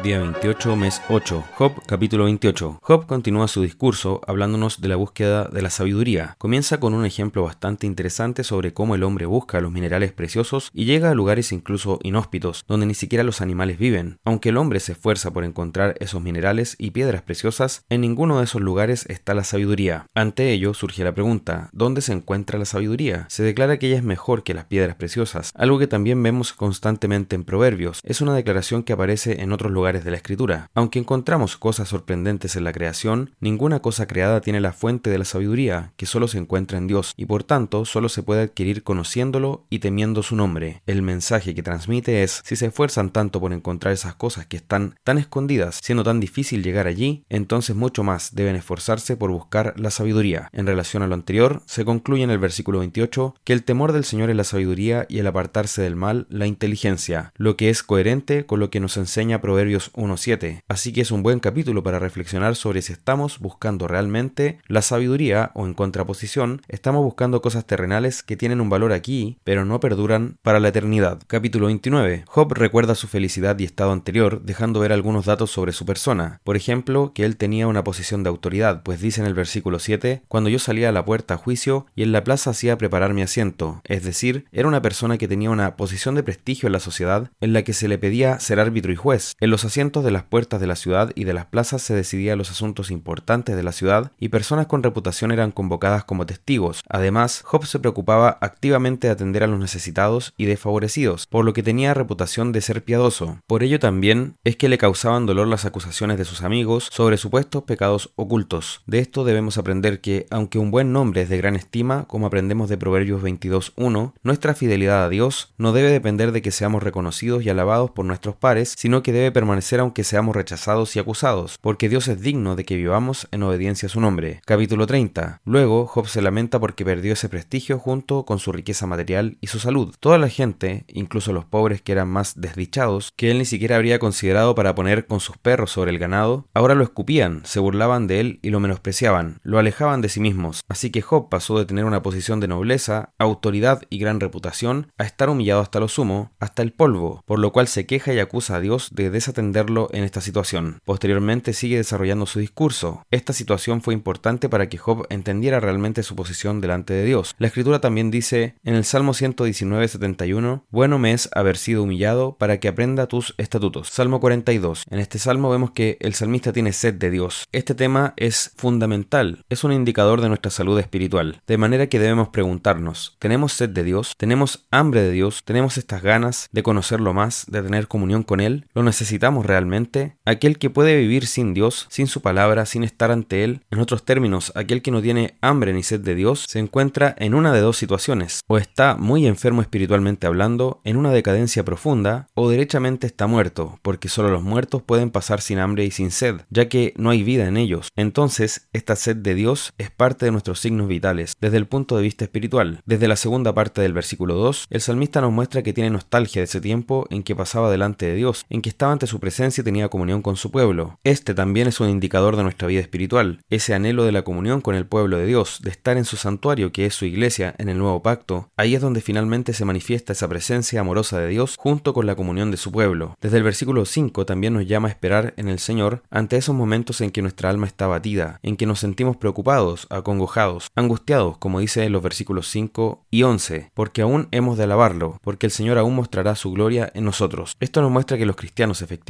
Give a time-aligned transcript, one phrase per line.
[0.00, 1.44] Día 28, mes 8.
[1.54, 2.80] Job, capítulo 28.
[2.82, 6.34] Job continúa su discurso hablándonos de la búsqueda de la sabiduría.
[6.38, 10.86] Comienza con un ejemplo bastante interesante sobre cómo el hombre busca los minerales preciosos y
[10.86, 14.18] llega a lugares incluso inhóspitos, donde ni siquiera los animales viven.
[14.24, 18.44] Aunque el hombre se esfuerza por encontrar esos minerales y piedras preciosas, en ninguno de
[18.44, 20.06] esos lugares está la sabiduría.
[20.16, 23.26] Ante ello surge la pregunta, ¿dónde se encuentra la sabiduría?
[23.28, 27.36] Se declara que ella es mejor que las piedras preciosas, algo que también vemos constantemente
[27.36, 28.00] en Proverbios.
[28.02, 30.70] Es una declaración que aparece en otros lugares de la escritura.
[30.74, 35.24] Aunque encontramos cosas sorprendentes en la creación, ninguna cosa creada tiene la fuente de la
[35.24, 39.64] sabiduría, que solo se encuentra en Dios, y por tanto solo se puede adquirir conociéndolo
[39.70, 40.82] y temiendo su nombre.
[40.86, 44.94] El mensaje que transmite es, si se esfuerzan tanto por encontrar esas cosas que están
[45.02, 49.90] tan escondidas, siendo tan difícil llegar allí, entonces mucho más deben esforzarse por buscar la
[49.90, 50.48] sabiduría.
[50.52, 54.04] En relación a lo anterior, se concluye en el versículo 28 que el temor del
[54.04, 58.46] Señor es la sabiduría y el apartarse del mal la inteligencia, lo que es coherente
[58.46, 62.56] con lo que nos enseña Proverbios 1.7, así que es un buen capítulo para reflexionar
[62.56, 68.36] sobre si estamos buscando realmente la sabiduría o en contraposición, estamos buscando cosas terrenales que
[68.36, 71.20] tienen un valor aquí, pero no perduran para la eternidad.
[71.26, 72.24] Capítulo 29.
[72.26, 76.40] Job recuerda su felicidad y estado anterior, dejando ver algunos datos sobre su persona.
[76.44, 80.22] Por ejemplo, que él tenía una posición de autoridad, pues dice en el versículo 7,
[80.28, 83.22] cuando yo salía a la puerta a juicio y en la plaza hacía preparar mi
[83.22, 87.30] asiento, es decir, era una persona que tenía una posición de prestigio en la sociedad
[87.40, 89.34] en la que se le pedía ser árbitro y juez.
[89.40, 92.38] En los asientos de las puertas de la ciudad y de las plazas se decidían
[92.38, 96.82] los asuntos importantes de la ciudad y personas con reputación eran convocadas como testigos.
[96.88, 101.62] Además, Job se preocupaba activamente de atender a los necesitados y desfavorecidos, por lo que
[101.62, 103.38] tenía reputación de ser piadoso.
[103.46, 107.64] Por ello también es que le causaban dolor las acusaciones de sus amigos sobre supuestos
[107.64, 108.82] pecados ocultos.
[108.86, 112.68] De esto debemos aprender que, aunque un buen nombre es de gran estima, como aprendemos
[112.68, 117.50] de Proverbios 22.1, nuestra fidelidad a Dios no debe depender de que seamos reconocidos y
[117.50, 122.08] alabados por nuestros pares, sino que debe permanecer aunque seamos rechazados y acusados, porque Dios
[122.08, 124.40] es digno de que vivamos en obediencia a su nombre.
[124.46, 125.40] Capítulo 30.
[125.44, 129.58] Luego, Job se lamenta porque perdió ese prestigio junto con su riqueza material y su
[129.58, 129.94] salud.
[130.00, 133.98] Toda la gente, incluso los pobres que eran más desdichados, que él ni siquiera habría
[133.98, 138.20] considerado para poner con sus perros sobre el ganado, ahora lo escupían, se burlaban de
[138.20, 140.62] él y lo menospreciaban, lo alejaban de sí mismos.
[140.68, 145.04] Así que Job pasó de tener una posición de nobleza, autoridad y gran reputación a
[145.04, 148.56] estar humillado hasta lo sumo, hasta el polvo, por lo cual se queja y acusa
[148.56, 149.10] a Dios de
[149.50, 150.80] desatender en esta situación.
[150.84, 153.04] Posteriormente sigue desarrollando su discurso.
[153.10, 157.34] Esta situación fue importante para que Job entendiera realmente su posición delante de Dios.
[157.38, 162.36] La escritura también dice en el Salmo 119, 71, bueno me es haber sido humillado
[162.38, 163.88] para que aprenda tus estatutos.
[163.88, 164.84] Salmo 42.
[164.90, 167.48] En este salmo vemos que el salmista tiene sed de Dios.
[167.52, 172.28] Este tema es fundamental, es un indicador de nuestra salud espiritual, de manera que debemos
[172.28, 174.14] preguntarnos, ¿tenemos sed de Dios?
[174.16, 175.42] ¿Tenemos hambre de Dios?
[175.44, 178.66] ¿Tenemos estas ganas de conocerlo más, de tener comunión con Él?
[178.74, 180.16] ¿Lo necesitamos realmente?
[180.24, 183.62] Aquel que puede vivir sin Dios, sin su palabra, sin estar ante Él.
[183.70, 187.34] En otros términos, aquel que no tiene hambre ni sed de Dios, se encuentra en
[187.34, 188.40] una de dos situaciones.
[188.48, 194.08] O está muy enfermo espiritualmente hablando, en una decadencia profunda, o derechamente está muerto, porque
[194.08, 197.46] solo los muertos pueden pasar sin hambre y sin sed, ya que no hay vida
[197.46, 197.88] en ellos.
[197.96, 202.02] Entonces, esta sed de Dios es parte de nuestros signos vitales, desde el punto de
[202.02, 202.80] vista espiritual.
[202.86, 206.44] Desde la segunda parte del versículo 2, el salmista nos muestra que tiene nostalgia de
[206.44, 209.90] ese tiempo en que pasaba delante de Dios, en que estaba ante su presencia tenía
[209.90, 210.98] comunión con su pueblo.
[211.04, 214.74] Este también es un indicador de nuestra vida espiritual, ese anhelo de la comunión con
[214.74, 217.76] el pueblo de Dios, de estar en su santuario que es su iglesia en el
[217.76, 218.48] nuevo pacto.
[218.56, 222.50] Ahí es donde finalmente se manifiesta esa presencia amorosa de Dios junto con la comunión
[222.50, 223.18] de su pueblo.
[223.20, 227.02] Desde el versículo 5 también nos llama a esperar en el Señor ante esos momentos
[227.02, 231.84] en que nuestra alma está batida, en que nos sentimos preocupados, acongojados, angustiados, como dice
[231.84, 235.96] en los versículos 5 y 11, porque aún hemos de alabarlo, porque el Señor aún
[235.96, 237.56] mostrará su gloria en nosotros.
[237.60, 239.01] Esto nos muestra que los cristianos efectivamente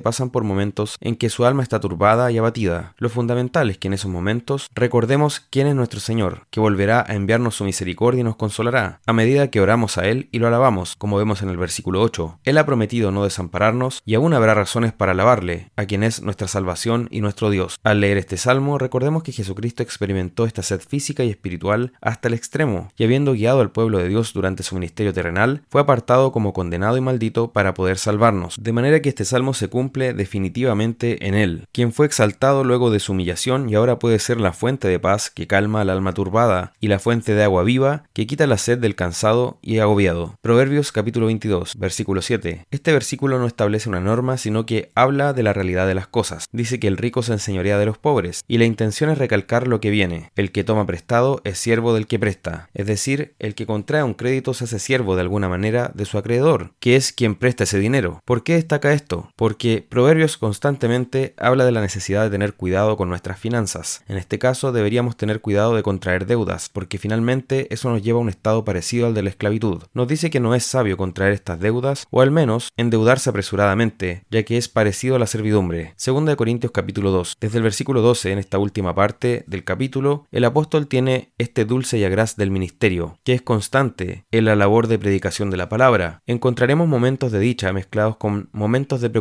[0.00, 2.94] pasan por momentos en que su alma está turbada y abatida.
[2.98, 7.14] Lo fundamental es que en esos momentos recordemos quién es nuestro Señor, que volverá a
[7.14, 10.96] enviarnos su misericordia y nos consolará, a medida que oramos a Él y lo alabamos,
[10.96, 12.40] como vemos en el versículo 8.
[12.44, 16.48] Él ha prometido no desampararnos y aún habrá razones para alabarle, a quien es nuestra
[16.48, 17.78] salvación y nuestro Dios.
[17.82, 22.34] Al leer este salmo, recordemos que Jesucristo experimentó esta sed física y espiritual hasta el
[22.34, 26.52] extremo, y habiendo guiado al pueblo de Dios durante su ministerio terrenal, fue apartado como
[26.52, 28.56] condenado y maldito para poder salvarnos.
[28.60, 33.00] De manera que este salmo se cumple definitivamente en él, quien fue exaltado luego de
[33.00, 36.72] su humillación y ahora puede ser la fuente de paz que calma al alma turbada
[36.80, 40.36] y la fuente de agua viva que quita la sed del cansado y agobiado.
[40.42, 42.66] Proverbios capítulo 22, versículo 7.
[42.70, 46.46] Este versículo no establece una norma, sino que habla de la realidad de las cosas.
[46.52, 49.80] Dice que el rico se enseñorea de los pobres, y la intención es recalcar lo
[49.80, 50.30] que viene.
[50.36, 54.14] El que toma prestado es siervo del que presta, es decir, el que contrae un
[54.14, 57.78] crédito se hace siervo de alguna manera de su acreedor, que es quien presta ese
[57.78, 58.20] dinero.
[58.24, 59.29] ¿Por qué destaca esto?
[59.36, 64.04] Porque Proverbios constantemente habla de la necesidad de tener cuidado con nuestras finanzas.
[64.08, 68.22] En este caso deberíamos tener cuidado de contraer deudas, porque finalmente eso nos lleva a
[68.22, 69.82] un estado parecido al de la esclavitud.
[69.94, 74.42] Nos dice que no es sabio contraer estas deudas, o al menos endeudarse apresuradamente, ya
[74.42, 75.94] que es parecido a la servidumbre.
[75.96, 77.36] Segunda de Corintios capítulo 2.
[77.40, 81.98] Desde el versículo 12, en esta última parte del capítulo, el apóstol tiene este dulce
[81.98, 86.22] y agraz del ministerio, que es constante en la labor de predicación de la palabra.
[86.26, 89.19] Encontraremos momentos de dicha mezclados con momentos de preocupación,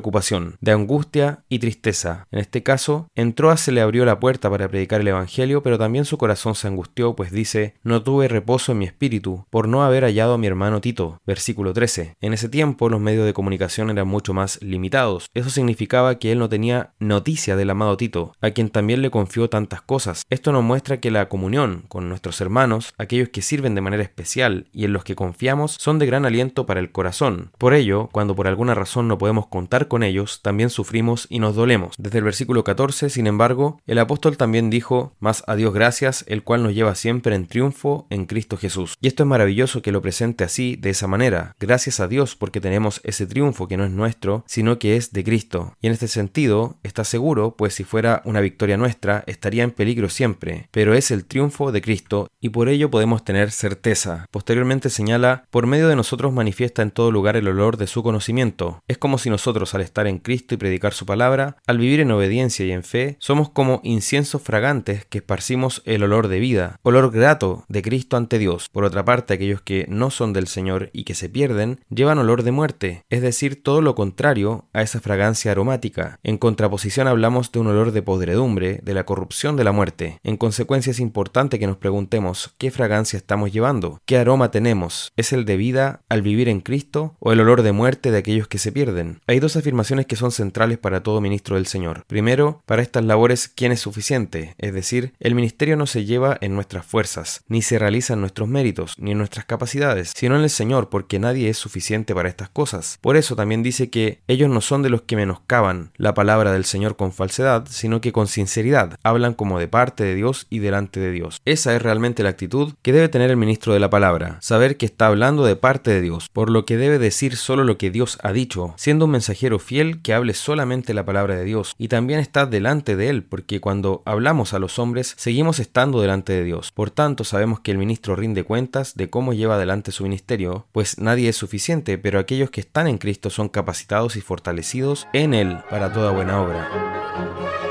[0.62, 2.28] de angustia y tristeza.
[2.32, 5.78] En este caso, entró a se le abrió la puerta para predicar el Evangelio, pero
[5.78, 9.84] también su corazón se angustió, pues dice, no tuve reposo en mi espíritu por no
[9.84, 11.20] haber hallado a mi hermano Tito.
[11.26, 12.16] Versículo 13.
[12.22, 15.30] En ese tiempo los medios de comunicación eran mucho más limitados.
[15.34, 19.50] Eso significaba que él no tenía noticia del amado Tito, a quien también le confió
[19.50, 20.24] tantas cosas.
[20.30, 24.68] Esto nos muestra que la comunión con nuestros hermanos, aquellos que sirven de manera especial
[24.72, 27.52] y en los que confiamos, son de gran aliento para el corazón.
[27.58, 31.56] Por ello, cuando por alguna razón no podemos contar con ellos, también sufrimos y nos
[31.56, 31.96] dolemos.
[31.98, 36.44] Desde el versículo 14, sin embargo, el apóstol también dijo, más a Dios gracias, el
[36.44, 38.96] cual nos lleva siempre en triunfo en Cristo Jesús.
[39.02, 41.56] Y esto es maravilloso que lo presente así, de esa manera.
[41.60, 45.24] Gracias a Dios porque tenemos ese triunfo que no es nuestro, sino que es de
[45.24, 45.76] Cristo.
[45.82, 50.10] Y en este sentido, está seguro, pues si fuera una victoria nuestra, estaría en peligro
[50.10, 50.70] siempre.
[50.72, 54.26] Pero es el triunfo de Cristo y por ello podemos tener certeza.
[54.32, 58.84] Posteriormente señala, por medio de nosotros manifiesta en todo lugar el olor de su conocimiento.
[58.88, 62.12] Es como si nosotros al estar en Cristo y predicar su palabra, al vivir en
[62.12, 67.12] obediencia y en fe, somos como inciensos fragantes que esparcimos el olor de vida, olor
[67.12, 68.70] grato de Cristo ante Dios.
[68.70, 72.44] Por otra parte, aquellos que no son del Señor y que se pierden, llevan olor
[72.44, 76.20] de muerte, es decir, todo lo contrario a esa fragancia aromática.
[76.24, 80.20] En contraposición hablamos de un olor de podredumbre, de la corrupción de la muerte.
[80.24, 85.34] En consecuencia es importante que nos preguntemos qué fragancia estamos llevando, qué aroma tenemos, ¿es
[85.34, 88.58] el de vida al vivir en Cristo o el olor de muerte de aquellos que
[88.58, 89.22] se pierden?
[89.28, 89.69] Hay dos afirmaciones
[90.08, 92.04] que son centrales para todo ministro del Señor.
[92.08, 94.56] Primero, para estas labores, ¿quién es suficiente?
[94.58, 98.50] Es decir, el ministerio no se lleva en nuestras fuerzas, ni se realiza en nuestros
[98.50, 102.50] méritos, ni en nuestras capacidades, sino en el Señor, porque nadie es suficiente para estas
[102.50, 102.98] cosas.
[103.02, 106.66] Por eso también dice que ellos no son de los que menoscaban la palabra del
[106.66, 111.00] Señor con falsedad, sino que con sinceridad hablan como de parte de Dios y delante
[111.00, 111.42] de Dios.
[111.46, 114.86] Esa es realmente la actitud que debe tener el ministro de la palabra, saber que
[114.86, 118.18] está hablando de parte de Dios, por lo que debe decir solo lo que Dios
[118.24, 119.12] ha dicho, siendo un
[119.58, 123.60] fiel que hable solamente la palabra de Dios y también está delante de Él, porque
[123.60, 126.72] cuando hablamos a los hombres seguimos estando delante de Dios.
[126.72, 131.00] Por tanto, sabemos que el ministro rinde cuentas de cómo lleva adelante su ministerio, pues
[131.00, 135.58] nadie es suficiente, pero aquellos que están en Cristo son capacitados y fortalecidos en Él
[135.70, 137.69] para toda buena obra.